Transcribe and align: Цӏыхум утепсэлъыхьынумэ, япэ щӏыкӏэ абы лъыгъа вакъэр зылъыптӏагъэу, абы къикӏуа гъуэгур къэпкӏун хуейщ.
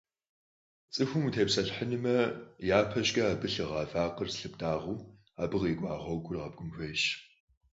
Цӏыхум 0.93 1.23
утепсэлъыхьынумэ, 1.27 2.15
япэ 2.77 2.99
щӏыкӏэ 3.07 3.23
абы 3.31 3.47
лъыгъа 3.55 3.81
вакъэр 3.91 4.29
зылъыптӏагъэу, 4.33 4.99
абы 5.43 5.55
къикӏуа 5.61 6.03
гъуэгур 6.03 6.37
къэпкӏун 6.41 6.69
хуейщ. 6.73 7.03